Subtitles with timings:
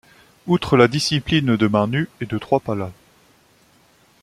[0.47, 2.91] Outre la discipline de main nue et trois de palas.